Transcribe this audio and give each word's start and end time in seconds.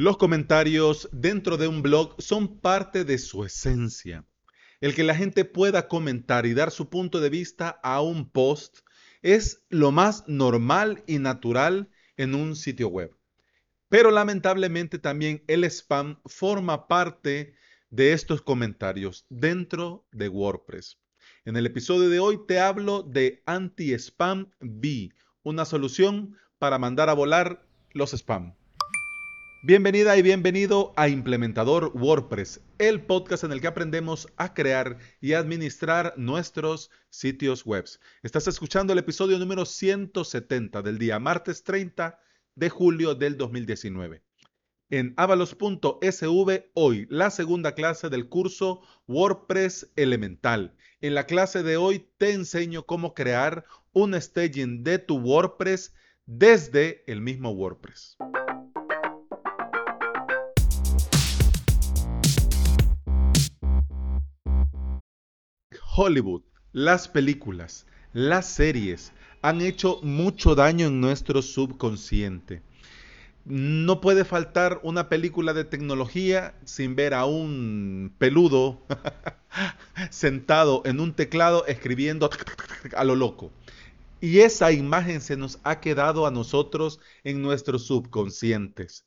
Los 0.00 0.16
comentarios 0.16 1.08
dentro 1.10 1.56
de 1.56 1.66
un 1.66 1.82
blog 1.82 2.14
son 2.22 2.60
parte 2.60 3.04
de 3.04 3.18
su 3.18 3.44
esencia. 3.44 4.24
El 4.80 4.94
que 4.94 5.02
la 5.02 5.16
gente 5.16 5.44
pueda 5.44 5.88
comentar 5.88 6.46
y 6.46 6.54
dar 6.54 6.70
su 6.70 6.88
punto 6.88 7.18
de 7.18 7.30
vista 7.30 7.80
a 7.82 8.00
un 8.00 8.30
post 8.30 8.78
es 9.22 9.64
lo 9.70 9.90
más 9.90 10.22
normal 10.28 11.02
y 11.08 11.18
natural 11.18 11.90
en 12.16 12.36
un 12.36 12.54
sitio 12.54 12.86
web. 12.86 13.10
Pero 13.88 14.12
lamentablemente 14.12 15.00
también 15.00 15.42
el 15.48 15.64
spam 15.64 16.20
forma 16.26 16.86
parte 16.86 17.56
de 17.90 18.12
estos 18.12 18.40
comentarios 18.40 19.26
dentro 19.28 20.06
de 20.12 20.28
WordPress. 20.28 20.96
En 21.44 21.56
el 21.56 21.66
episodio 21.66 22.08
de 22.08 22.20
hoy 22.20 22.38
te 22.46 22.60
hablo 22.60 23.02
de 23.02 23.42
Anti-Spam 23.46 24.52
B, 24.60 25.10
una 25.42 25.64
solución 25.64 26.36
para 26.60 26.78
mandar 26.78 27.08
a 27.08 27.14
volar 27.14 27.66
los 27.94 28.12
spam. 28.12 28.57
Bienvenida 29.60 30.16
y 30.16 30.22
bienvenido 30.22 30.92
a 30.94 31.08
Implementador 31.08 31.90
WordPress, 31.92 32.60
el 32.78 33.02
podcast 33.02 33.42
en 33.42 33.50
el 33.50 33.60
que 33.60 33.66
aprendemos 33.66 34.28
a 34.36 34.54
crear 34.54 34.98
y 35.20 35.32
administrar 35.32 36.14
nuestros 36.16 36.92
sitios 37.10 37.66
web. 37.66 37.84
Estás 38.22 38.46
escuchando 38.46 38.92
el 38.92 39.00
episodio 39.00 39.36
número 39.36 39.64
170 39.64 40.80
del 40.82 40.98
día 40.98 41.18
martes 41.18 41.64
30 41.64 42.20
de 42.54 42.70
julio 42.70 43.16
del 43.16 43.36
2019. 43.36 44.22
En 44.90 45.14
avalos.sv 45.16 46.70
hoy 46.74 47.08
la 47.10 47.30
segunda 47.30 47.74
clase 47.74 48.10
del 48.10 48.28
curso 48.28 48.82
WordPress 49.08 49.90
Elemental. 49.96 50.76
En 51.00 51.16
la 51.16 51.26
clase 51.26 51.64
de 51.64 51.76
hoy 51.76 52.06
te 52.16 52.30
enseño 52.30 52.86
cómo 52.86 53.12
crear 53.12 53.64
un 53.92 54.14
staging 54.14 54.84
de 54.84 55.00
tu 55.00 55.18
WordPress 55.18 55.96
desde 56.26 57.02
el 57.10 57.22
mismo 57.22 57.50
WordPress. 57.50 58.18
Hollywood, 66.00 66.42
las 66.72 67.08
películas, 67.08 67.84
las 68.12 68.46
series 68.46 69.12
han 69.42 69.60
hecho 69.60 69.98
mucho 70.04 70.54
daño 70.54 70.86
en 70.86 71.00
nuestro 71.00 71.42
subconsciente. 71.42 72.62
No 73.44 74.00
puede 74.00 74.24
faltar 74.24 74.78
una 74.84 75.08
película 75.08 75.54
de 75.54 75.64
tecnología 75.64 76.54
sin 76.64 76.94
ver 76.94 77.14
a 77.14 77.24
un 77.24 78.14
peludo 78.16 78.80
sentado 80.10 80.82
en 80.84 81.00
un 81.00 81.14
teclado 81.14 81.66
escribiendo 81.66 82.30
a 82.96 83.02
lo 83.02 83.16
loco. 83.16 83.50
Y 84.20 84.38
esa 84.38 84.70
imagen 84.70 85.20
se 85.20 85.36
nos 85.36 85.58
ha 85.64 85.80
quedado 85.80 86.28
a 86.28 86.30
nosotros 86.30 87.00
en 87.24 87.42
nuestros 87.42 87.88
subconscientes. 87.88 89.04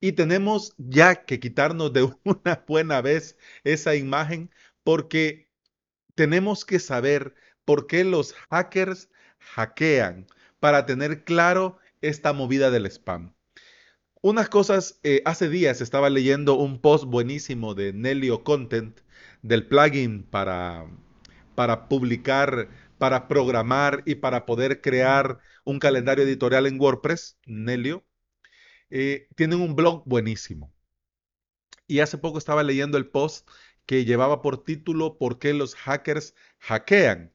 Y 0.00 0.12
tenemos 0.12 0.74
ya 0.76 1.24
que 1.24 1.40
quitarnos 1.40 1.94
de 1.94 2.02
una 2.24 2.62
buena 2.68 3.00
vez 3.00 3.38
esa 3.64 3.94
imagen 3.94 4.50
porque 4.84 5.49
tenemos 6.20 6.66
que 6.66 6.80
saber 6.80 7.34
por 7.64 7.86
qué 7.86 8.04
los 8.04 8.34
hackers 8.50 9.08
hackean 9.38 10.26
para 10.58 10.84
tener 10.84 11.24
claro 11.24 11.78
esta 12.02 12.34
movida 12.34 12.70
del 12.70 12.84
spam. 12.84 13.32
Unas 14.20 14.50
cosas, 14.50 15.00
eh, 15.02 15.22
hace 15.24 15.48
días 15.48 15.80
estaba 15.80 16.10
leyendo 16.10 16.56
un 16.56 16.78
post 16.78 17.04
buenísimo 17.04 17.74
de 17.74 17.94
Nelio 17.94 18.44
Content 18.44 19.00
del 19.40 19.66
plugin 19.66 20.24
para, 20.24 20.84
para 21.54 21.88
publicar, 21.88 22.68
para 22.98 23.26
programar 23.26 24.02
y 24.04 24.16
para 24.16 24.44
poder 24.44 24.82
crear 24.82 25.38
un 25.64 25.78
calendario 25.78 26.24
editorial 26.24 26.66
en 26.66 26.78
WordPress, 26.78 27.38
Nelio. 27.46 28.04
Eh, 28.90 29.26
tienen 29.36 29.62
un 29.62 29.74
blog 29.74 30.02
buenísimo. 30.04 30.70
Y 31.86 32.00
hace 32.00 32.18
poco 32.18 32.36
estaba 32.36 32.62
leyendo 32.62 32.98
el 32.98 33.08
post 33.08 33.48
que 33.90 34.04
llevaba 34.04 34.40
por 34.40 34.62
título 34.62 35.18
¿Por 35.18 35.40
qué 35.40 35.52
los 35.52 35.74
hackers 35.74 36.36
hackean? 36.60 37.32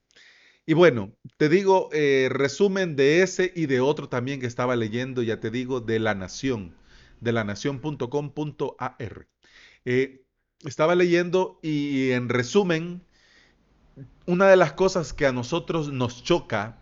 Y 0.65 0.73
bueno, 0.73 1.11
te 1.35 1.49
digo, 1.49 1.89
eh, 1.91 2.29
resumen 2.31 2.95
de 2.95 3.23
ese 3.23 3.51
y 3.53 3.65
de 3.65 3.81
otro 3.81 4.07
también 4.07 4.39
que 4.39 4.45
estaba 4.45 4.77
leyendo, 4.77 5.21
ya 5.21 5.41
te 5.41 5.51
digo, 5.51 5.81
de 5.81 5.99
La 5.99 6.15
Nación, 6.15 6.73
de 7.19 7.33
lanación.com.ar. 7.33 9.27
Eh, 9.83 10.23
estaba 10.63 10.95
leyendo 10.95 11.59
y 11.61 12.11
en 12.11 12.29
resumen, 12.29 13.01
una 14.25 14.47
de 14.47 14.55
las 14.55 14.71
cosas 14.71 15.11
que 15.11 15.25
a 15.25 15.33
nosotros 15.33 15.91
nos 15.91 16.23
choca 16.23 16.77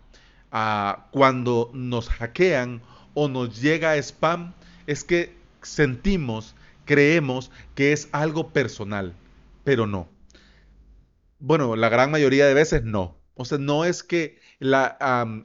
ah, 0.51 1.09
cuando 1.11 1.71
nos 1.73 2.09
hackean 2.09 2.83
o 3.15 3.27
nos 3.27 3.59
llega 3.59 3.95
spam 3.95 4.53
es 4.85 5.03
que 5.03 5.35
sentimos, 5.63 6.53
creemos 6.85 7.49
que 7.73 7.91
es 7.91 8.07
algo 8.11 8.53
personal 8.53 9.15
pero 9.63 9.87
no. 9.87 10.09
Bueno, 11.39 11.75
la 11.75 11.89
gran 11.89 12.11
mayoría 12.11 12.47
de 12.47 12.53
veces 12.53 12.83
no. 12.83 13.19
O 13.35 13.45
sea, 13.45 13.57
no 13.57 13.85
es 13.85 14.03
que 14.03 14.39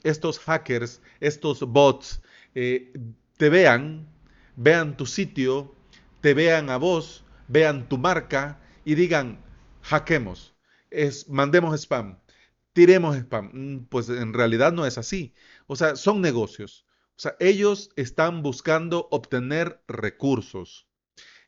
estos 0.05 0.39
hackers, 0.41 1.01
estos 1.21 1.61
bots, 1.61 2.23
eh, 2.55 2.93
te 3.37 3.49
vean, 3.49 4.09
vean 4.57 4.97
tu 4.97 5.07
sitio, 5.07 5.75
te 6.21 6.35
vean 6.35 6.71
a 6.71 6.77
vos, 6.77 7.25
vean 7.49 7.89
tu 7.89 7.99
marca 7.99 8.61
y 8.85 8.95
digan, 8.95 9.41
hackemos, 9.83 10.55
es, 10.91 11.29
mandemos 11.29 11.81
spam, 11.81 12.19
tiremos 12.73 13.17
spam. 13.17 13.51
Mm, 13.53 13.87
pues 13.89 14.09
en 14.09 14.35
realidad 14.35 14.73
no 14.73 14.87
es 14.87 14.99
así. 14.99 15.35
O 15.67 15.77
sea, 15.77 15.97
son 15.97 16.21
negocios. 16.21 16.87
O 17.17 17.21
sea, 17.21 17.37
ellos 17.41 17.91
están 17.97 18.43
buscando 18.43 19.09
obtener 19.11 19.83
recursos 19.89 20.88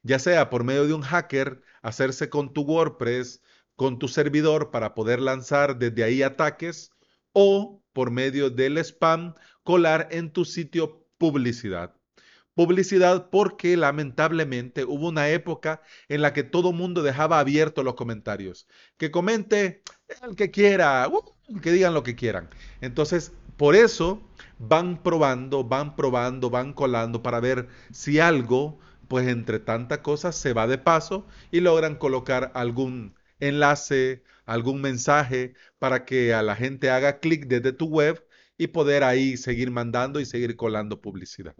ya 0.02 0.18
sea 0.18 0.50
por 0.50 0.64
medio 0.64 0.86
de 0.86 0.94
un 0.94 1.02
hacker, 1.02 1.62
hacerse 1.82 2.28
con 2.28 2.52
tu 2.52 2.62
WordPress, 2.62 3.42
con 3.76 3.98
tu 3.98 4.08
servidor 4.08 4.70
para 4.70 4.94
poder 4.94 5.20
lanzar 5.20 5.78
desde 5.78 6.04
ahí 6.04 6.22
ataques, 6.22 6.92
o 7.32 7.82
por 7.92 8.10
medio 8.10 8.50
del 8.50 8.78
spam, 8.78 9.34
colar 9.62 10.08
en 10.10 10.32
tu 10.32 10.44
sitio 10.44 11.06
publicidad. 11.18 11.94
Publicidad 12.54 13.30
porque 13.30 13.76
lamentablemente 13.76 14.84
hubo 14.84 15.08
una 15.08 15.28
época 15.28 15.82
en 16.08 16.20
la 16.20 16.32
que 16.32 16.42
todo 16.42 16.72
mundo 16.72 17.02
dejaba 17.02 17.38
abiertos 17.38 17.84
los 17.84 17.94
comentarios. 17.94 18.66
Que 18.96 19.10
comente 19.10 19.82
el 20.22 20.36
que 20.36 20.50
quiera, 20.50 21.06
uh, 21.08 21.60
que 21.60 21.72
digan 21.72 21.94
lo 21.94 22.02
que 22.02 22.16
quieran. 22.16 22.50
Entonces, 22.80 23.32
por 23.56 23.76
eso 23.76 24.22
van 24.58 25.02
probando, 25.02 25.64
van 25.64 25.94
probando, 25.96 26.50
van 26.50 26.72
colando 26.72 27.22
para 27.22 27.40
ver 27.40 27.68
si 27.92 28.18
algo 28.18 28.78
pues 29.10 29.26
entre 29.26 29.58
tantas 29.58 29.98
cosas 29.98 30.36
se 30.36 30.52
va 30.52 30.68
de 30.68 30.78
paso 30.78 31.26
y 31.50 31.58
logran 31.58 31.96
colocar 31.96 32.52
algún 32.54 33.16
enlace, 33.40 34.22
algún 34.46 34.80
mensaje 34.80 35.54
para 35.80 36.04
que 36.04 36.32
a 36.32 36.44
la 36.44 36.54
gente 36.54 36.90
haga 36.90 37.18
clic 37.18 37.48
desde 37.48 37.72
tu 37.72 37.86
web 37.86 38.24
y 38.56 38.68
poder 38.68 39.02
ahí 39.02 39.36
seguir 39.36 39.72
mandando 39.72 40.20
y 40.20 40.26
seguir 40.26 40.54
colando 40.54 41.00
publicidad. 41.00 41.56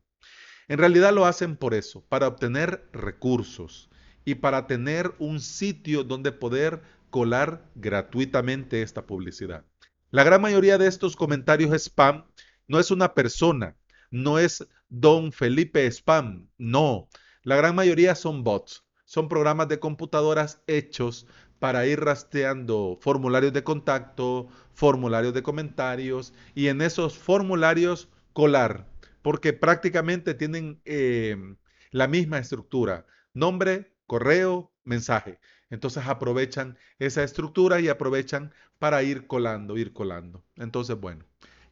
En 0.69 0.78
realidad 0.78 1.12
lo 1.12 1.27
hacen 1.27 1.56
por 1.56 1.75
eso, 1.75 2.05
para 2.09 2.28
obtener 2.28 2.88
recursos 2.93 3.91
y 4.25 4.37
para 4.37 4.69
tener 4.69 5.12
un 5.19 5.41
sitio 5.41 6.05
donde 6.05 6.31
poder 6.31 6.82
colar 7.11 7.69
gratuitamente 7.75 8.82
esta 8.82 9.06
publicidad. 9.06 9.65
La 10.12 10.22
gran 10.22 10.41
mayoría 10.41 10.78
de 10.78 10.87
estos 10.87 11.17
comentarios 11.17 11.72
spam 11.72 12.27
no 12.69 12.78
es 12.78 12.93
una 12.93 13.12
persona, 13.12 13.77
no 14.12 14.38
es 14.38 14.65
don 14.88 15.32
Felipe 15.32 15.91
Spam, 15.91 16.49
no, 16.59 17.09
la 17.43 17.56
gran 17.56 17.75
mayoría 17.75 18.15
son 18.15 18.45
bots, 18.45 18.84
son 19.06 19.28
programas 19.28 19.69
de 19.69 19.81
computadoras 19.81 20.62
hechos 20.67 21.27
para 21.59 21.87
ir 21.87 22.01
rastreando 22.01 22.99
formularios 23.01 23.53
de 23.53 23.65
contacto, 23.65 24.49
formularios 24.75 25.33
de 25.33 25.43
comentarios 25.43 26.34
y 26.55 26.69
en 26.69 26.83
esos 26.83 27.17
formularios 27.17 28.09
colar, 28.33 28.87
porque 29.23 29.53
prácticamente 29.53 30.34
tienen 30.34 30.81
em, 30.84 31.56
la 31.91 32.09
misma 32.09 32.39
estructura, 32.39 33.06
nombre, 33.32 33.94
correo, 34.06 34.73
mensaje. 34.85 35.41
Entonces 35.70 36.06
aprovechan 36.06 36.76
esa 36.99 37.23
estructura 37.23 37.81
y 37.81 37.88
aprovechan 37.88 38.53
para 38.79 39.03
ir 39.03 39.26
colando, 39.26 39.79
ir 39.79 39.93
colando. 39.93 40.44
Entonces, 40.56 40.99
bueno, 40.99 41.25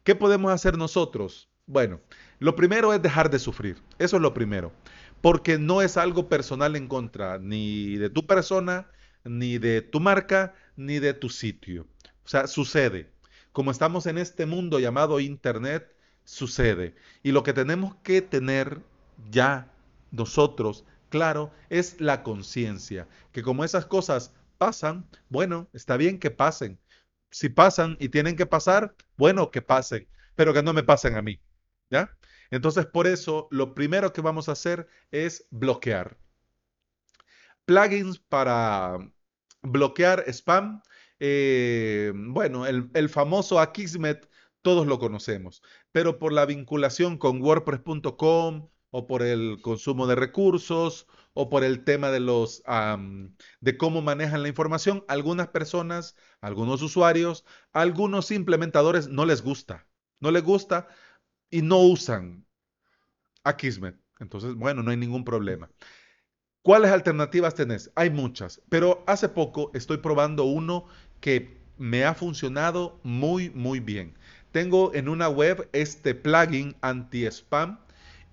¿qué 0.03 0.15
podemos 0.15 0.51
hacer 0.51 0.77
nosotros? 0.77 1.49
Bueno, 1.65 1.99
lo 2.39 2.55
primero 2.55 2.93
es 2.93 3.01
dejar 3.01 3.29
de 3.29 3.37
sufrir. 3.39 3.77
Eso 3.99 4.15
es 4.15 4.21
lo 4.21 4.33
primero 4.33 4.71
porque 5.21 5.57
no 5.57 5.81
es 5.81 5.97
algo 5.97 6.29
personal 6.29 6.75
en 6.75 6.87
contra 6.87 7.37
ni 7.39 7.97
de 7.97 8.09
tu 8.09 8.25
persona, 8.25 8.89
ni 9.23 9.57
de 9.57 9.81
tu 9.81 9.99
marca, 9.99 10.55
ni 10.75 10.99
de 10.99 11.13
tu 11.13 11.29
sitio. 11.29 11.87
O 12.25 12.27
sea, 12.27 12.47
sucede. 12.47 13.09
Como 13.51 13.71
estamos 13.71 14.05
en 14.05 14.17
este 14.17 14.45
mundo 14.45 14.79
llamado 14.79 15.19
Internet, 15.19 15.95
sucede. 16.23 16.95
Y 17.23 17.31
lo 17.31 17.43
que 17.43 17.53
tenemos 17.53 17.95
que 18.03 18.21
tener 18.21 18.81
ya 19.31 19.71
nosotros, 20.11 20.85
claro, 21.09 21.51
es 21.69 21.99
la 21.99 22.23
conciencia. 22.23 23.07
Que 23.31 23.41
como 23.43 23.63
esas 23.63 23.85
cosas 23.85 24.33
pasan, 24.57 25.07
bueno, 25.29 25.67
está 25.73 25.97
bien 25.97 26.19
que 26.19 26.31
pasen. 26.31 26.79
Si 27.31 27.49
pasan 27.49 27.97
y 27.99 28.09
tienen 28.09 28.35
que 28.35 28.45
pasar, 28.45 28.95
bueno, 29.17 29.51
que 29.51 29.61
pasen, 29.61 30.07
pero 30.35 30.53
que 30.53 30.63
no 30.63 30.73
me 30.73 30.83
pasen 30.83 31.15
a 31.15 31.21
mí. 31.21 31.39
¿Ya? 31.89 32.15
Entonces, 32.51 32.85
por 32.85 33.07
eso, 33.07 33.47
lo 33.51 33.73
primero 33.75 34.13
que 34.13 34.21
vamos 34.21 34.49
a 34.49 34.53
hacer 34.53 34.87
es 35.11 35.47
bloquear. 35.51 36.17
Plugins 37.65 38.19
para 38.19 38.97
bloquear 39.61 40.23
spam. 40.27 40.81
Eh, 41.19 42.11
bueno, 42.15 42.65
el, 42.65 42.89
el 42.93 43.09
famoso 43.09 43.59
Akismet 43.59 44.29
todos 44.61 44.87
lo 44.87 44.99
conocemos, 44.99 45.61
pero 45.91 46.19
por 46.19 46.33
la 46.33 46.45
vinculación 46.45 47.17
con 47.17 47.41
WordPress.com 47.41 48.69
o 48.91 49.07
por 49.07 49.21
el 49.21 49.59
consumo 49.61 50.07
de 50.07 50.15
recursos 50.15 51.07
o 51.33 51.49
por 51.49 51.63
el 51.63 51.83
tema 51.83 52.09
de 52.09 52.19
los 52.19 52.63
de 53.61 53.77
cómo 53.77 54.01
manejan 54.01 54.43
la 54.43 54.49
información, 54.49 55.05
algunas 55.07 55.49
personas, 55.49 56.15
algunos 56.41 56.81
usuarios, 56.81 57.45
algunos 57.71 58.31
implementadores 58.31 59.07
no 59.07 59.25
les 59.25 59.41
gusta, 59.41 59.87
no 60.19 60.31
les 60.31 60.43
gusta 60.43 60.87
y 61.49 61.61
no 61.61 61.79
usan 61.79 62.45
Akismet. 63.43 63.95
Entonces, 64.19 64.55
bueno, 64.55 64.83
no 64.83 64.91
hay 64.91 64.97
ningún 64.97 65.23
problema. 65.23 65.69
¿Cuáles 66.61 66.91
alternativas 66.91 67.55
tenés? 67.55 67.91
Hay 67.95 68.09
muchas, 68.09 68.61
pero 68.69 69.03
hace 69.07 69.29
poco 69.29 69.71
estoy 69.73 69.97
probando 69.97 70.43
uno 70.43 70.85
que 71.21 71.57
me 71.77 72.03
ha 72.03 72.13
funcionado 72.13 72.99
muy, 73.03 73.49
muy 73.51 73.79
bien. 73.79 74.17
Tengo 74.51 74.93
en 74.93 75.07
una 75.07 75.29
web 75.29 75.69
este 75.73 76.13
plugin 76.15 76.75
anti-spam 76.81 77.79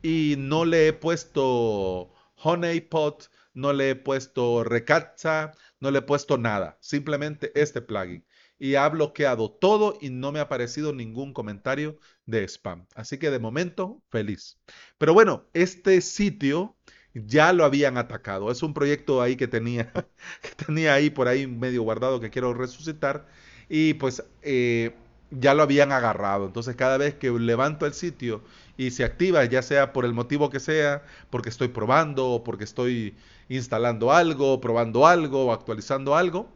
y 0.03 0.35
no 0.39 0.65
le 0.65 0.89
he 0.89 0.93
puesto 0.93 2.13
honeypot, 2.43 3.31
no 3.55 3.73
le 3.73 3.91
he 3.91 3.95
puesto 3.95 4.65
recaptcha, 4.65 5.53
no 5.81 5.91
le 5.91 6.01
he 6.01 6.03
puesto 6.03 6.37
nada, 6.37 6.79
simplemente 6.81 7.53
este 7.55 7.81
plugin. 7.81 8.25
Y 8.59 8.75
ha 8.77 8.89
bloqueado 8.89 9.51
todo 9.51 9.99
y 10.01 10.11
no 10.11 10.33
me 10.33 10.39
ha 10.39 10.43
aparecido 10.43 10.93
ningún 10.93 11.33
comentario 11.33 11.99
de 12.25 12.45
spam. 12.49 12.87
Así 12.95 13.19
que 13.19 13.31
de 13.31 13.39
momento, 13.39 14.03
feliz. 14.11 14.59
Pero 14.99 15.13
bueno, 15.15 15.45
este 15.53 16.01
sitio 16.01 16.77
ya 17.15 17.53
lo 17.53 17.65
habían 17.65 17.99
atacado. 17.99 18.51
Es 18.51 18.63
un 18.63 18.75
proyecto 18.75 19.23
ahí 19.23 19.37
que 19.37 19.49
tenía, 19.49 19.93
que 20.43 20.65
tenía 20.65 20.95
ahí 20.95 21.11
por 21.11 21.29
ahí 21.29 21.47
medio 21.47 21.83
guardado 21.83 22.21
que 22.21 22.31
quiero 22.31 22.55
resucitar. 22.55 23.27
Y 23.69 23.95
pues 23.95 24.23
eh, 24.43 24.95
ya 25.31 25.55
lo 25.55 25.63
habían 25.63 25.93
agarrado. 25.93 26.47
Entonces 26.47 26.77
cada 26.77 26.97
vez 26.99 27.15
que 27.15 27.31
levanto 27.31 27.87
el 27.87 27.95
sitio 27.95 28.43
y 28.77 28.91
se 28.91 29.05
activa, 29.05 29.45
ya 29.45 29.63
sea 29.63 29.93
por 29.93 30.05
el 30.05 30.13
motivo 30.15 30.51
que 30.51 30.61
sea, 30.61 31.03
porque 31.31 31.49
estoy 31.49 31.69
probando 31.69 32.29
o 32.29 32.45
porque 32.45 32.65
estoy 32.65 33.17
instalando 33.49 34.13
algo, 34.13 34.61
probando 34.61 35.07
algo 35.07 35.47
o 35.47 35.53
actualizando 35.53 36.17
algo, 36.17 36.49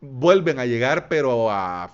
vuelven 0.00 0.58
a 0.58 0.66
llegar 0.66 1.08
pero 1.08 1.50
a 1.50 1.92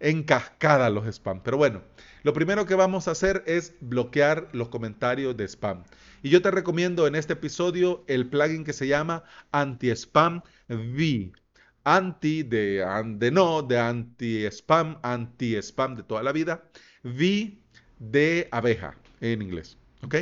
en 0.00 0.22
cascada 0.22 0.90
los 0.90 1.06
spam. 1.06 1.42
Pero 1.42 1.56
bueno, 1.56 1.82
lo 2.22 2.32
primero 2.32 2.66
que 2.66 2.74
vamos 2.74 3.08
a 3.08 3.12
hacer 3.12 3.42
es 3.46 3.74
bloquear 3.80 4.48
los 4.52 4.68
comentarios 4.68 5.36
de 5.36 5.44
spam. 5.48 5.84
Y 6.22 6.30
yo 6.30 6.42
te 6.42 6.50
recomiendo 6.50 7.06
en 7.06 7.14
este 7.14 7.34
episodio 7.34 8.04
el 8.06 8.28
plugin 8.28 8.64
que 8.64 8.72
se 8.72 8.86
llama 8.86 9.24
Anti-Spam 9.52 10.42
V 10.68 11.32
anti 11.84 12.42
de, 12.42 12.84
de 13.18 13.30
no, 13.30 13.62
de 13.62 13.78
anti-spam, 13.78 14.98
anti-spam 15.02 15.96
de 15.96 16.02
toda 16.02 16.22
la 16.22 16.32
vida, 16.32 16.64
V 17.02 17.58
de 17.98 18.48
abeja 18.50 18.96
en 19.20 19.42
inglés. 19.42 19.76
¿Ok? 20.02 20.16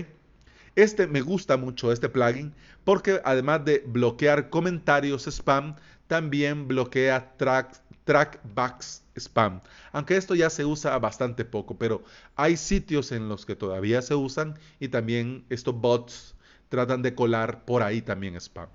Este 0.74 1.06
me 1.06 1.20
gusta 1.20 1.56
mucho, 1.56 1.92
este 1.92 2.08
plugin, 2.08 2.54
porque 2.84 3.20
además 3.24 3.64
de 3.64 3.84
bloquear 3.86 4.50
comentarios 4.50 5.26
spam, 5.26 5.76
también 6.12 6.68
bloquea 6.68 7.38
track, 7.38 7.80
trackbacks 8.04 9.02
spam. 9.16 9.62
Aunque 9.92 10.18
esto 10.18 10.34
ya 10.34 10.50
se 10.50 10.66
usa 10.66 10.98
bastante 10.98 11.46
poco, 11.46 11.78
pero 11.78 12.04
hay 12.36 12.58
sitios 12.58 13.12
en 13.12 13.30
los 13.30 13.46
que 13.46 13.56
todavía 13.56 14.02
se 14.02 14.14
usan 14.14 14.58
y 14.78 14.88
también 14.88 15.46
estos 15.48 15.74
bots 15.74 16.34
tratan 16.68 17.00
de 17.00 17.14
colar 17.14 17.64
por 17.64 17.82
ahí 17.82 18.02
también 18.02 18.36
spam. 18.36 18.68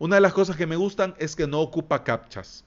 Una 0.00 0.16
de 0.16 0.22
las 0.22 0.32
cosas 0.32 0.56
que 0.56 0.66
me 0.66 0.74
gustan 0.74 1.14
es 1.20 1.36
que 1.36 1.46
no 1.46 1.60
ocupa 1.60 2.02
captchas 2.02 2.64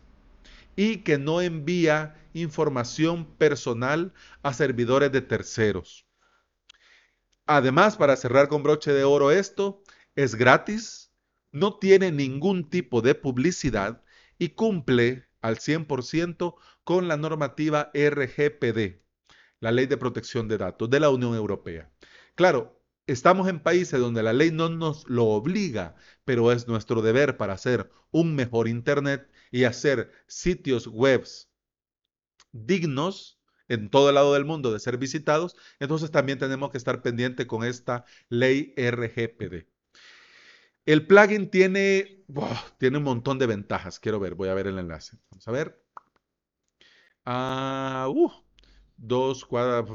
y 0.77 0.99
que 0.99 1.17
no 1.17 1.41
envía 1.41 2.15
información 2.33 3.25
personal 3.25 4.13
a 4.43 4.53
servidores 4.53 5.11
de 5.11 5.23
terceros. 5.23 6.05
Además, 7.47 7.97
para 7.97 8.15
cerrar 8.15 8.47
con 8.47 8.63
broche 8.63 8.93
de 8.93 9.03
oro 9.03 9.31
esto, 9.31 9.83
es 10.15 10.35
gratis, 10.35 11.11
no 11.51 11.79
tiene 11.79 12.13
ningún 12.13 12.69
tipo 12.69 13.01
de 13.01 13.13
publicidad 13.13 14.04
y 14.37 14.49
cumple 14.49 15.27
al 15.41 15.57
100% 15.59 16.55
con 16.83 17.07
la 17.07 17.17
normativa 17.17 17.91
RGPD, 17.93 19.01
la 19.59 19.71
Ley 19.71 19.85
de 19.87 19.97
Protección 19.97 20.47
de 20.47 20.57
Datos 20.57 20.89
de 20.89 20.99
la 20.99 21.09
Unión 21.09 21.35
Europea. 21.35 21.91
Claro, 22.35 22.75
Estamos 23.07 23.47
en 23.47 23.59
países 23.59 23.99
donde 23.99 24.23
la 24.23 24.33
ley 24.33 24.49
no 24.49 24.67
nos 24.67 25.07
lo 25.07 25.25
obliga, 25.25 25.95
pero 26.23 26.51
es 26.51 26.67
nuestro 26.67 27.03
deber 27.03 27.37
para 27.37 27.53
hacer 27.53 27.91
un 28.09 28.35
mejor 28.35 28.67
Internet 28.67 29.29
y 29.51 29.65
hacer 29.65 30.11
sitios 30.27 30.87
web 30.87 31.23
dignos 32.51 33.39
en 33.67 33.89
todo 33.89 34.09
el 34.09 34.15
lado 34.15 34.33
del 34.33 34.45
mundo 34.45 34.71
de 34.73 34.79
ser 34.79 34.97
visitados, 34.97 35.55
entonces 35.79 36.11
también 36.11 36.39
tenemos 36.39 36.71
que 36.71 36.77
estar 36.77 37.01
pendiente 37.03 37.45
con 37.47 37.63
esta 37.63 38.05
ley 38.29 38.73
RGPD. 38.75 39.67
El 40.85 41.07
plugin 41.07 41.49
tiene, 41.49 42.23
tiene 42.77 42.97
un 42.97 43.03
montón 43.03 43.39
de 43.39 43.47
ventajas. 43.47 43.99
Quiero 43.99 44.19
ver, 44.19 44.35
voy 44.35 44.49
a 44.49 44.53
ver 44.53 44.67
el 44.67 44.79
enlace. 44.79 45.17
Vamos 45.31 45.47
a 45.47 45.51
ver. 45.51 45.81
Ah, 47.25 48.07
uh, 48.09 48.31
dos 48.97 49.45
cuadras 49.45 49.85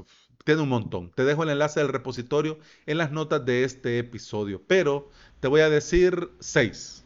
tiene 0.44 0.62
un 0.62 0.69
montón. 0.69 1.12
Te 1.12 1.25
dejo 1.25 1.44
el 1.44 1.50
enlace 1.50 1.81
del 1.81 1.90
repositorio 1.90 2.58
en 2.87 2.98
las 2.98 3.12
notas 3.12 3.44
de 3.44 3.64
este 3.64 3.98
episodio, 3.98 4.64
pero 4.66 5.10
te 5.38 5.48
voy 5.48 5.60
a 5.60 5.70
decir 5.70 6.31
seis. 6.40 7.04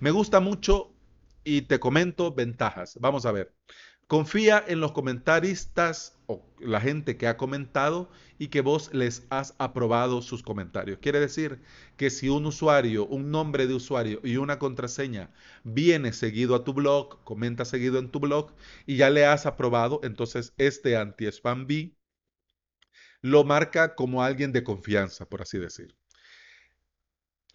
Me 0.00 0.10
gusta 0.10 0.40
mucho 0.40 0.92
y 1.42 1.62
te 1.62 1.80
comento 1.80 2.34
ventajas. 2.34 2.98
Vamos 3.00 3.24
a 3.24 3.32
ver. 3.32 3.54
Confía 4.08 4.62
en 4.68 4.80
los 4.80 4.92
comentaristas 4.92 6.16
o 6.26 6.44
la 6.60 6.80
gente 6.80 7.16
que 7.16 7.26
ha 7.26 7.36
comentado 7.36 8.08
y 8.38 8.48
que 8.48 8.60
vos 8.60 8.94
les 8.94 9.26
has 9.30 9.56
aprobado 9.58 10.22
sus 10.22 10.44
comentarios. 10.44 11.00
Quiere 11.00 11.18
decir 11.18 11.60
que 11.96 12.10
si 12.10 12.28
un 12.28 12.46
usuario, 12.46 13.04
un 13.06 13.32
nombre 13.32 13.66
de 13.66 13.74
usuario 13.74 14.20
y 14.22 14.36
una 14.36 14.60
contraseña 14.60 15.32
viene 15.64 16.12
seguido 16.12 16.54
a 16.54 16.62
tu 16.62 16.72
blog, 16.72 17.24
comenta 17.24 17.64
seguido 17.64 17.98
en 17.98 18.12
tu 18.12 18.20
blog 18.20 18.52
y 18.86 18.96
ya 18.96 19.10
le 19.10 19.26
has 19.26 19.44
aprobado, 19.44 19.98
entonces 20.04 20.54
este 20.56 20.96
anti-spam 20.96 21.66
B 21.66 21.96
lo 23.22 23.42
marca 23.42 23.96
como 23.96 24.22
alguien 24.22 24.52
de 24.52 24.62
confianza, 24.62 25.28
por 25.28 25.42
así 25.42 25.58
decir. 25.58 25.96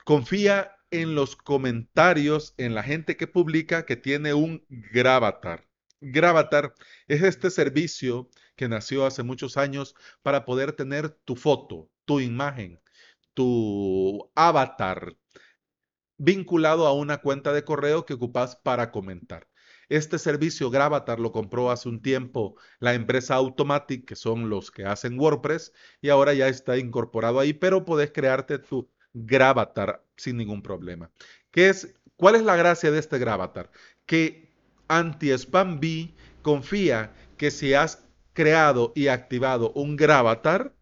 Confía 0.04 0.76
en 0.90 1.16
los 1.16 1.38
comentarios, 1.38 2.54
en 2.58 2.76
la 2.76 2.84
gente 2.84 3.16
que 3.16 3.28
publica 3.28 3.86
que 3.86 3.96
tiene 3.96 4.34
un 4.34 4.66
Gravatar. 4.68 5.71
Gravatar 6.02 6.74
es 7.08 7.22
este 7.22 7.52
servicio 7.52 8.30
que 8.56 8.68
nació 8.68 9.06
hace 9.06 9.24
muchos 9.24 9.56
años 9.56 9.96
para 10.24 10.46
poder 10.46 10.74
tener 10.74 11.10
tu 11.10 11.36
foto, 11.36 11.90
tu 12.06 12.20
imagen, 12.20 12.82
tu 13.34 14.30
avatar 14.36 15.16
vinculado 16.18 16.86
a 16.86 16.94
una 16.94 17.18
cuenta 17.18 17.54
de 17.54 17.64
correo 17.64 18.06
que 18.06 18.14
ocupas 18.14 18.56
para 18.56 18.92
comentar. 18.92 19.48
Este 19.90 20.20
servicio 20.20 20.70
Gravatar 20.70 21.20
lo 21.20 21.32
compró 21.32 21.72
hace 21.72 21.90
un 21.90 22.02
tiempo 22.02 22.56
la 22.80 22.94
empresa 22.94 23.36
Automatic, 23.36 24.06
que 24.06 24.16
son 24.16 24.50
los 24.50 24.72
que 24.72 24.86
hacen 24.86 25.20
WordPress, 25.20 25.74
y 26.00 26.10
ahora 26.10 26.34
ya 26.34 26.48
está 26.48 26.78
incorporado 26.78 27.40
ahí, 27.40 27.54
pero 27.54 27.86
podés 27.86 28.12
crearte 28.12 28.60
tu 28.60 28.90
Gravatar 29.14 30.06
sin 30.16 30.38
ningún 30.38 30.62
problema. 30.62 31.12
¿Qué 31.52 31.70
es, 31.70 31.94
¿Cuál 32.16 32.36
es 32.36 32.44
la 32.44 32.56
gracia 32.56 32.92
de 32.92 33.00
este 33.00 33.20
Gravatar? 33.20 33.72
Que 34.06 34.51
Anti-Spam 34.92 35.80
B 35.80 36.14
confía 36.42 37.14
que 37.38 37.50
si 37.50 37.74
has 37.74 38.04
creado 38.34 38.92
y 38.94 39.08
activado 39.08 39.72
un 39.74 39.96
Gravatar, 39.96 40.74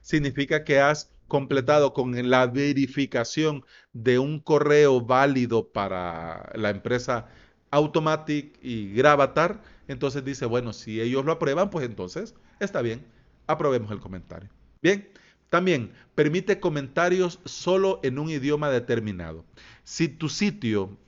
significa 0.00 0.64
que 0.64 0.80
has 0.80 1.12
completado 1.28 1.94
con 1.94 2.28
la 2.28 2.46
verificación 2.46 3.64
de 3.92 4.18
un 4.18 4.40
correo 4.40 5.00
válido 5.00 5.68
para 5.68 6.50
la 6.54 6.70
empresa 6.70 7.28
Automatic 7.70 8.58
y 8.62 8.92
Gravatar, 8.92 9.62
entonces 9.88 10.24
dice, 10.24 10.44
bueno, 10.44 10.72
si 10.72 11.00
ellos 11.00 11.24
lo 11.24 11.32
aprueban, 11.32 11.70
pues 11.70 11.86
entonces 11.86 12.34
está 12.60 12.82
bien, 12.82 13.06
aprobemos 13.46 13.90
el 13.92 14.00
comentario. 14.00 14.50
Bien, 14.82 15.08
también 15.48 15.92
permite 16.14 16.60
comentarios 16.60 17.38
solo 17.44 18.00
en 18.02 18.18
un 18.18 18.28
idioma 18.28 18.70
determinado. 18.70 19.44
Si 19.84 20.08
tu 20.08 20.28
sitio, 20.28 20.98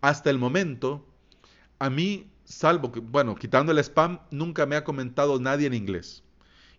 hasta 0.00 0.30
el 0.30 0.38
momento, 0.38 1.06
a 1.78 1.90
mí, 1.90 2.30
salvo 2.44 2.92
que, 2.92 3.00
bueno, 3.00 3.34
quitando 3.34 3.72
el 3.72 3.78
spam, 3.78 4.20
nunca 4.30 4.66
me 4.66 4.76
ha 4.76 4.84
comentado 4.84 5.38
nadie 5.40 5.66
en 5.66 5.74
inglés. 5.74 6.22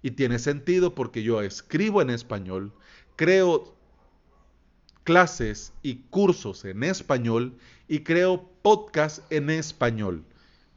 Y 0.01 0.11
tiene 0.11 0.39
sentido 0.39 0.95
porque 0.95 1.23
yo 1.23 1.41
escribo 1.41 2.01
en 2.01 2.09
español, 2.09 2.73
creo 3.15 3.75
clases 5.03 5.73
y 5.81 5.95
cursos 6.09 6.65
en 6.65 6.83
español 6.83 7.57
y 7.87 7.99
creo 7.99 8.49
podcast 8.61 9.19
en 9.31 9.49
español 9.49 10.25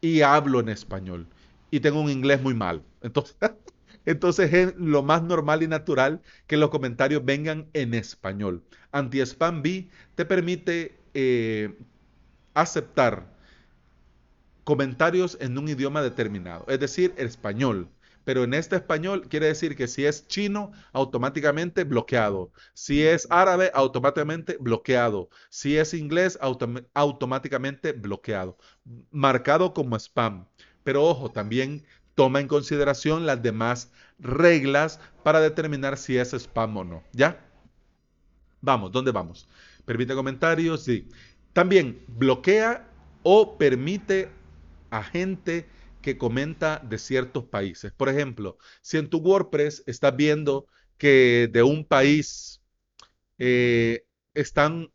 y 0.00 0.20
hablo 0.22 0.60
en 0.60 0.68
español 0.68 1.26
y 1.70 1.80
tengo 1.80 2.00
un 2.00 2.10
inglés 2.10 2.40
muy 2.40 2.54
mal. 2.54 2.82
Entonces, 3.02 3.36
Entonces 4.06 4.52
es 4.52 4.74
lo 4.76 5.02
más 5.02 5.22
normal 5.22 5.62
y 5.62 5.68
natural 5.68 6.22
que 6.46 6.56
los 6.56 6.70
comentarios 6.70 7.24
vengan 7.24 7.68
en 7.74 7.94
español. 7.94 8.62
Anti-Spam 8.92 9.62
B 9.62 9.88
te 10.14 10.24
permite 10.24 10.98
eh, 11.14 11.76
aceptar 12.54 13.36
comentarios 14.64 15.36
en 15.40 15.58
un 15.58 15.68
idioma 15.68 16.02
determinado, 16.02 16.64
es 16.68 16.80
decir, 16.80 17.14
español. 17.16 17.88
Pero 18.24 18.44
en 18.44 18.54
este 18.54 18.76
español 18.76 19.28
quiere 19.28 19.46
decir 19.46 19.74
que 19.74 19.88
si 19.88 20.04
es 20.04 20.28
chino, 20.28 20.72
automáticamente 20.92 21.84
bloqueado. 21.84 22.52
Si 22.74 23.02
es 23.02 23.26
árabe, 23.30 23.70
automáticamente 23.74 24.56
bloqueado. 24.60 25.30
Si 25.48 25.76
es 25.78 25.94
inglés, 25.94 26.38
automáticamente 26.92 27.92
bloqueado. 27.92 28.58
Marcado 29.10 29.72
como 29.72 29.96
spam. 29.96 30.46
Pero 30.84 31.04
ojo, 31.04 31.30
también 31.30 31.84
toma 32.14 32.40
en 32.40 32.48
consideración 32.48 33.24
las 33.24 33.42
demás 33.42 33.90
reglas 34.18 35.00
para 35.22 35.40
determinar 35.40 35.96
si 35.96 36.18
es 36.18 36.34
spam 36.34 36.76
o 36.76 36.84
no. 36.84 37.02
¿Ya? 37.12 37.40
Vamos, 38.60 38.92
¿dónde 38.92 39.10
vamos? 39.10 39.48
Permite 39.86 40.14
comentarios, 40.14 40.82
sí. 40.84 41.08
También 41.54 42.04
bloquea 42.06 42.86
o 43.22 43.56
permite 43.56 44.30
a 44.90 45.02
gente 45.02 45.66
que 46.02 46.18
comenta 46.18 46.78
de 46.78 46.98
ciertos 46.98 47.44
países. 47.44 47.92
Por 47.92 48.08
ejemplo, 48.08 48.58
si 48.82 48.98
en 48.98 49.10
tu 49.10 49.18
WordPress 49.18 49.82
estás 49.86 50.16
viendo 50.16 50.66
que 50.98 51.48
de 51.52 51.62
un 51.62 51.84
país 51.84 52.60
eh, 53.38 54.06
están 54.34 54.92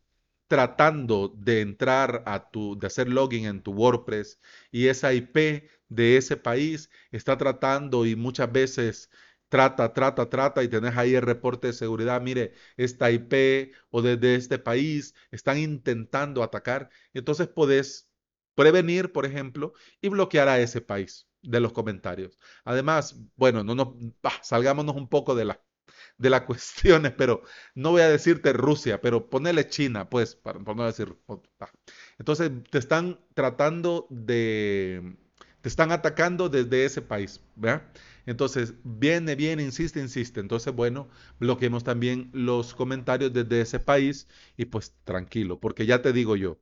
tratando 0.48 1.28
de 1.36 1.60
entrar 1.60 2.22
a 2.26 2.50
tu, 2.50 2.78
de 2.78 2.86
hacer 2.86 3.08
login 3.08 3.46
en 3.46 3.62
tu 3.62 3.72
WordPress 3.72 4.38
y 4.70 4.86
esa 4.88 5.12
IP 5.12 5.68
de 5.88 6.16
ese 6.16 6.36
país 6.36 6.90
está 7.10 7.36
tratando 7.36 8.06
y 8.06 8.16
muchas 8.16 8.50
veces 8.52 9.10
trata, 9.48 9.92
trata, 9.92 10.28
trata 10.28 10.62
y 10.62 10.68
tenés 10.68 10.96
ahí 10.96 11.14
el 11.14 11.22
reporte 11.22 11.68
de 11.68 11.72
seguridad, 11.72 12.20
mire, 12.20 12.52
esta 12.76 13.10
IP 13.10 13.72
o 13.90 14.02
desde 14.02 14.34
este 14.36 14.58
país 14.58 15.14
están 15.30 15.58
intentando 15.58 16.42
atacar, 16.42 16.90
entonces 17.14 17.48
podés 17.48 18.08
prevenir, 18.56 19.12
por 19.12 19.26
ejemplo, 19.26 19.74
y 20.00 20.08
bloquear 20.08 20.48
a 20.48 20.58
ese 20.58 20.80
país 20.80 21.28
de 21.42 21.60
los 21.60 21.72
comentarios. 21.72 22.38
Además, 22.64 23.16
bueno, 23.36 23.62
no 23.62 23.76
nos 23.76 23.88
salgámonos 24.42 24.96
un 24.96 25.08
poco 25.08 25.36
de 25.36 25.44
la 25.44 25.60
de 26.18 26.30
las 26.30 26.42
cuestiones, 26.46 27.12
pero 27.12 27.42
no 27.74 27.92
voy 27.92 28.02
a 28.02 28.08
decirte 28.08 28.52
Rusia, 28.52 29.00
pero 29.00 29.28
ponele 29.30 29.68
China, 29.68 30.08
pues, 30.08 30.34
para, 30.34 30.58
no 30.58 30.86
decir. 30.86 31.16
Entonces, 32.18 32.50
te 32.70 32.78
están 32.78 33.20
tratando 33.34 34.06
de, 34.10 35.16
te 35.60 35.68
están 35.68 35.92
atacando 35.92 36.48
desde 36.48 36.84
ese 36.84 37.02
país, 37.02 37.40
¿verdad? 37.54 37.82
Entonces, 38.26 38.74
viene, 38.82 39.34
viene, 39.36 39.62
insiste, 39.62 40.00
insiste. 40.00 40.40
Entonces, 40.40 40.74
bueno, 40.74 41.08
bloqueemos 41.38 41.84
también 41.84 42.30
los 42.32 42.74
comentarios 42.74 43.32
desde 43.32 43.60
ese 43.60 43.78
país 43.78 44.28
y 44.56 44.64
pues 44.66 44.94
tranquilo, 45.04 45.60
porque 45.60 45.86
ya 45.86 46.02
te 46.02 46.12
digo 46.12 46.36
yo, 46.36 46.58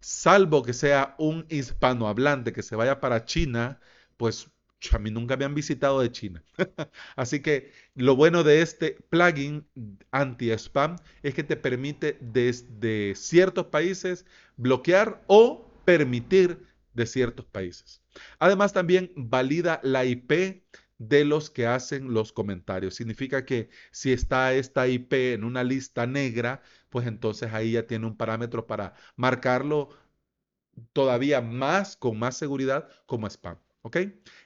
salvo 0.00 0.62
que 0.62 0.72
sea 0.72 1.14
un 1.18 1.46
hispanohablante 1.48 2.52
que 2.52 2.62
se 2.62 2.76
vaya 2.76 3.00
para 3.00 3.24
China, 3.24 3.80
pues 4.16 4.50
a 4.92 4.98
mí 4.98 5.10
nunca 5.10 5.36
me 5.36 5.44
han 5.44 5.54
visitado 5.54 6.00
de 6.00 6.12
China. 6.12 6.44
Así 7.16 7.40
que 7.40 7.72
lo 7.94 8.16
bueno 8.16 8.44
de 8.44 8.62
este 8.62 8.96
plugin 9.10 9.66
anti-spam 10.10 10.96
es 11.22 11.34
que 11.34 11.42
te 11.42 11.56
permite 11.56 12.16
desde 12.20 13.14
ciertos 13.16 13.66
países 13.66 14.24
bloquear 14.56 15.22
o 15.26 15.70
permitir 15.84 16.66
de 16.94 17.06
ciertos 17.06 17.46
países. 17.46 18.02
Además 18.38 18.72
también 18.72 19.12
valida 19.16 19.80
la 19.82 20.04
IP 20.04 20.62
de 20.98 21.24
los 21.24 21.50
que 21.50 21.66
hacen 21.66 22.12
los 22.12 22.32
comentarios. 22.32 22.94
Significa 22.94 23.44
que 23.44 23.70
si 23.92 24.12
está 24.12 24.52
esta 24.54 24.88
IP 24.88 25.34
en 25.34 25.44
una 25.44 25.64
lista 25.64 26.06
negra, 26.06 26.62
pues 26.90 27.06
entonces 27.06 27.52
ahí 27.52 27.72
ya 27.72 27.86
tiene 27.86 28.06
un 28.06 28.16
parámetro 28.16 28.66
para 28.66 28.94
marcarlo 29.16 29.90
todavía 30.92 31.40
más, 31.40 31.96
con 31.96 32.18
más 32.18 32.36
seguridad, 32.36 32.88
como 33.06 33.26
spam. 33.28 33.58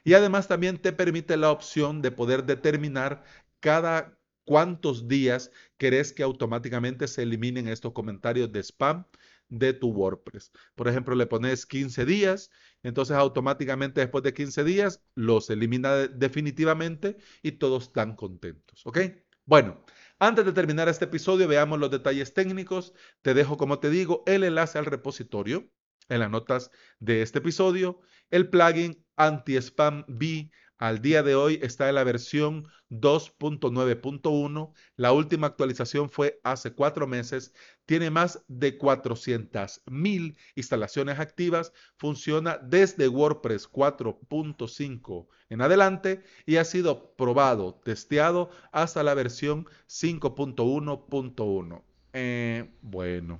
Y 0.04 0.14
además 0.14 0.49
también 0.49 0.78
te 0.78 0.92
permite 0.92 1.37
la 1.37 1.50
opción 1.50 2.02
de 2.02 2.11
poder 2.12 2.44
determinar 2.44 3.25
cada 3.61 4.16
cuántos 4.44 5.09
días 5.09 5.50
querés 5.78 6.12
que 6.12 6.23
automáticamente 6.23 7.09
se 7.09 7.23
eliminen 7.23 7.68
estos 7.68 7.92
comentarios 7.92 8.52
de 8.52 8.61
spam 8.61 9.04
de 9.52 9.75
tu 9.75 9.90
WordPress. 9.90 10.50
Por 10.75 10.88
ejemplo, 10.88 11.14
le 11.14 11.26
pones 11.26 11.66
15 11.66 12.06
días, 12.06 12.50
entonces 12.82 13.16
automáticamente 13.16 14.00
después 14.00 14.25
de 14.25 14.32
15 14.32 14.64
días 14.64 15.02
los 15.14 15.50
elimina 15.50 16.09
definitivamente 16.09 17.18
y 17.42 17.52
todos 17.52 17.85
están 17.85 18.16
contentos. 18.16 18.80
¿Ok? 18.87 18.99
Bueno, 19.44 19.85
antes 20.18 20.47
de 20.47 20.52
terminar 20.52 20.88
este 20.88 21.04
episodio, 21.04 21.49
veamos 21.49 21.78
los 21.78 21.90
detalles 21.90 22.32
técnicos. 22.32 22.94
Te 23.21 23.35
dejo, 23.35 23.59
como 23.59 23.78
te 23.78 23.90
digo, 23.90 24.23
el 24.26 24.44
enlace 24.44 24.78
al 24.78 24.87
repositorio 24.87 25.71
en 26.09 26.21
las 26.21 26.30
notas 26.30 26.71
de 26.99 27.21
este 27.21 27.40
episodio. 27.40 28.00
El 28.30 28.49
plugin 28.49 29.04
Anti-Spam 29.16 30.06
B 30.09 30.50
al 30.82 31.00
día 31.00 31.22
de 31.22 31.36
hoy 31.36 31.60
está 31.62 31.88
en 31.88 31.94
la 31.94 32.02
versión 32.02 32.66
2.9.1. 32.90 34.72
La 34.96 35.12
última 35.12 35.46
actualización 35.46 36.10
fue 36.10 36.40
hace 36.42 36.72
cuatro 36.72 37.06
meses. 37.06 37.54
Tiene 37.86 38.10
más 38.10 38.42
de 38.48 38.76
400.000 38.80 40.36
instalaciones 40.56 41.20
activas. 41.20 41.72
Funciona 41.98 42.58
desde 42.58 43.06
WordPress 43.06 43.70
4.5 43.70 45.28
en 45.50 45.60
adelante 45.60 46.24
y 46.46 46.56
ha 46.56 46.64
sido 46.64 47.14
probado, 47.14 47.80
testeado 47.84 48.50
hasta 48.72 49.04
la 49.04 49.14
versión 49.14 49.66
5.1.1. 49.86 51.82
Eh, 52.12 52.68
bueno. 52.82 53.38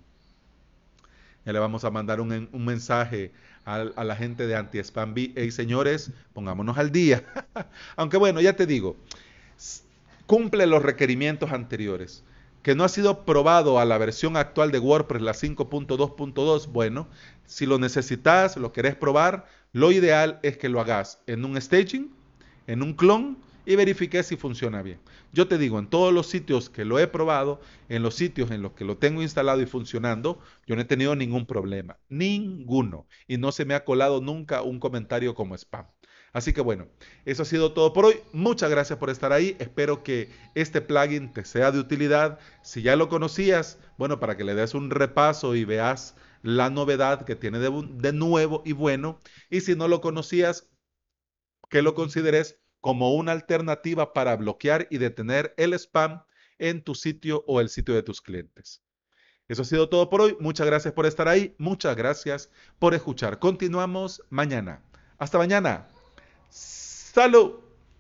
Ya 1.45 1.53
le 1.53 1.59
vamos 1.59 1.83
a 1.85 1.91
mandar 1.91 2.21
un, 2.21 2.49
mensaje 2.53 3.33
a, 3.65 4.05
la 4.05 4.17
gente 4.17 4.47
de 4.47 4.57
Anti-Spam 4.57 5.15
B. 5.15 5.33
Hey, 5.37 5.51
señores, 5.51 6.11
pongámonos 6.33 6.79
al 6.79 6.93
día. 6.93 7.25
Aunque 7.97 8.17
bueno, 8.17 8.41
ya 8.41 8.55
te 8.55 8.67
digo, 8.67 8.97
cumple 10.27 10.67
los 10.67 10.83
requerimientos 10.83 11.53
anteriores. 11.53 12.25
Que 12.63 12.75
no 12.75 12.85
ha 12.85 12.89
sido 12.89 13.25
probado 13.25 13.81
a 13.81 13.85
la 13.85 13.99
versión 13.99 14.37
actual 14.37 14.71
de 14.71 14.79
WordPress, 14.79 15.23
la 15.23 15.33
5.2.2. 15.33 16.69
Bueno, 16.69 17.09
si 17.47 17.67
lo 17.67 17.79
necesitas, 17.79 18.57
lo 18.57 18.73
querés 18.73 18.95
probar, 18.95 19.47
lo 19.73 19.91
ideal 19.91 20.39
es 20.43 20.59
que 20.59 20.69
lo 20.69 20.81
hagas 20.81 21.21
en 21.27 21.45
un 21.45 21.61
staging, 21.61 22.13
en 22.69 22.83
un 22.83 22.95
clon 22.95 23.39
y 23.65 23.77
verifique 23.77 24.23
si 24.23 24.37
funciona 24.37 24.83
bien. 24.83 25.01
Yo 25.33 25.49
te 25.49 25.59
digo, 25.59 25.79
en 25.79 25.89
todos 25.89 26.13
los 26.13 26.27
sitios 26.27 26.71
que 26.71 26.85
lo 26.85 26.99
he 26.99 27.07
probado, 27.07 27.61
en 27.89 28.03
los 28.03 28.15
sitios 28.15 28.51
en 28.51 28.63
los 28.63 28.73
que 28.73 28.85
lo 28.85 28.99
tengo 28.99 29.23
instalado 29.23 29.61
y 29.61 29.67
funcionando, 29.67 30.41
yo 30.67 30.77
no 30.77 30.83
he 30.83 30.87
tenido 30.87 31.15
ningún 31.17 31.47
problema, 31.47 31.99
ninguno. 32.09 33.07
Y 33.27 33.39
no 33.39 33.53
se 33.53 33.65
me 33.65 33.75
ha 33.75 33.85
colado 33.85 34.21
nunca 34.21 34.63
un 34.63 34.81
comentario 34.81 35.35
como 35.35 35.55
spam. 35.55 35.87
Así 36.33 36.53
que 36.55 36.63
bueno, 36.63 36.89
eso 37.27 37.43
ha 37.43 37.47
sido 37.47 37.73
todo 37.73 37.93
por 37.93 38.07
hoy. 38.07 38.21
Muchas 38.33 38.71
gracias 38.71 38.99
por 38.99 39.11
estar 39.11 39.33
ahí. 39.33 39.57
Espero 39.59 40.03
que 40.03 40.31
este 40.55 40.81
plugin 40.81 41.33
te 41.33 41.45
sea 41.45 41.73
de 41.73 41.79
utilidad. 41.79 42.39
Si 42.63 42.83
ya 42.83 42.97
lo 42.97 43.09
conocías, 43.09 43.79
bueno, 43.99 44.19
para 44.19 44.37
que 44.37 44.45
le 44.45 44.55
des 44.55 44.75
un 44.75 44.91
repaso 44.91 45.55
y 45.55 45.65
veas 45.65 46.17
la 46.43 46.71
novedad 46.71 47.25
que 47.27 47.37
tiene 47.37 47.59
de, 47.59 47.71
de 47.95 48.13
nuevo 48.13 48.63
y 48.65 48.73
bueno. 48.73 49.21
Y 49.51 49.61
si 49.61 49.77
no 49.77 49.89
lo 49.89 50.01
conocías, 50.01 50.71
que 51.69 51.83
lo 51.83 51.95
consideres 51.95 52.62
como 52.83 53.15
una 53.15 53.33
alternativa 53.33 54.13
para 54.13 54.37
bloquear 54.37 54.89
y 54.91 54.99
detener 54.99 55.55
el 55.57 55.73
spam 55.73 56.25
en 56.59 56.83
tu 56.83 56.95
sitio 56.95 57.45
o 57.47 57.61
el 57.63 57.71
sitio 57.71 57.95
de 57.95 58.03
tus 58.03 58.21
clientes. 58.21 58.83
Eso 59.49 59.63
ha 59.63 59.65
sido 59.65 59.89
todo 59.89 60.11
por 60.11 60.21
hoy. 60.21 60.37
Muchas 60.41 60.67
gracias 60.67 60.93
por 60.93 61.07
estar 61.07 61.29
ahí. 61.29 61.55
Muchas 61.59 61.97
gracias 61.97 62.51
por 62.79 62.93
escuchar. 62.95 63.39
Continuamos 63.39 64.23
mañana. 64.31 64.83
Hasta 65.19 65.39
mañana. 65.39 65.87
Salud. 66.51 67.62